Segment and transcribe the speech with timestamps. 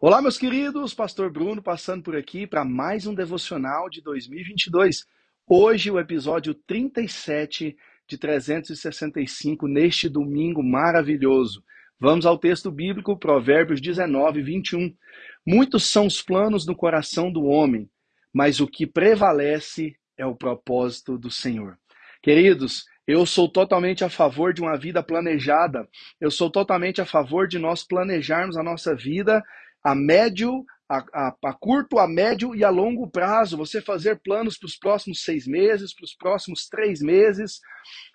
[0.00, 5.04] Olá, meus queridos, Pastor Bruno passando por aqui para mais um devocional de 2022.
[5.44, 7.76] Hoje, o episódio 37
[8.06, 11.64] de 365, neste domingo maravilhoso.
[11.98, 14.94] Vamos ao texto bíblico, Provérbios 19, 21.
[15.44, 17.90] Muitos são os planos no coração do homem,
[18.32, 21.76] mas o que prevalece é o propósito do Senhor.
[22.22, 25.88] Queridos, eu sou totalmente a favor de uma vida planejada.
[26.20, 29.42] Eu sou totalmente a favor de nós planejarmos a nossa vida
[29.82, 33.56] a médio, a, a, a, curto, a médio e a longo prazo.
[33.56, 37.60] Você fazer planos para os próximos seis meses, para os próximos três meses,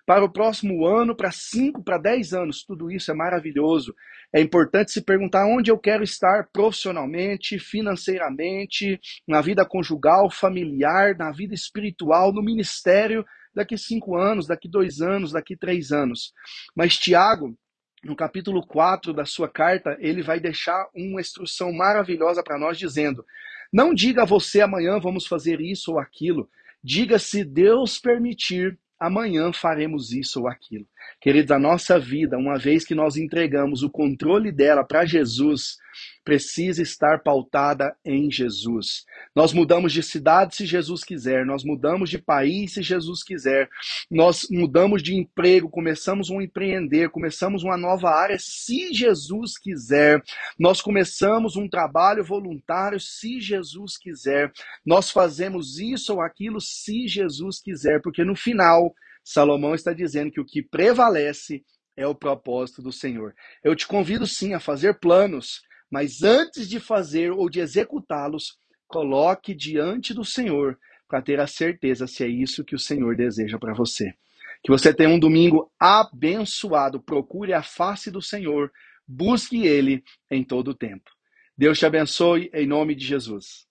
[0.06, 2.64] para o próximo ano, para cinco, para dez anos.
[2.64, 3.94] Tudo isso é maravilhoso.
[4.32, 11.30] É importante se perguntar onde eu quero estar profissionalmente, financeiramente, na vida conjugal, familiar, na
[11.30, 16.32] vida espiritual, no ministério daqui cinco anos, daqui dois anos, daqui três anos.
[16.74, 17.56] Mas Tiago,
[18.04, 23.24] no capítulo 4 da sua carta, ele vai deixar uma instrução maravilhosa para nós, dizendo:
[23.72, 26.48] Não diga a você amanhã vamos fazer isso ou aquilo.
[26.82, 30.86] Diga se Deus permitir, amanhã faremos isso ou aquilo.
[31.20, 35.78] Queridos, a nossa vida, uma vez que nós entregamos o controle dela para Jesus,
[36.24, 39.04] precisa estar pautada em Jesus.
[39.34, 43.68] Nós mudamos de cidade se Jesus quiser, nós mudamos de país se Jesus quiser,
[44.10, 50.22] nós mudamos de emprego, começamos a empreender, começamos uma nova área se Jesus quiser,
[50.58, 54.50] nós começamos um trabalho voluntário se Jesus quiser,
[54.84, 60.40] nós fazemos isso ou aquilo se Jesus quiser, porque no final, Salomão está dizendo que
[60.40, 61.62] o que prevalece
[61.96, 63.34] é o propósito do Senhor.
[63.62, 65.62] Eu te convido sim a fazer planos
[65.94, 70.76] mas antes de fazer ou de executá-los, coloque diante do Senhor
[71.06, 74.12] para ter a certeza se é isso que o Senhor deseja para você.
[74.60, 77.00] Que você tenha um domingo abençoado.
[77.00, 78.72] Procure a face do Senhor.
[79.06, 81.08] Busque Ele em todo o tempo.
[81.56, 83.64] Deus te abençoe em nome de Jesus.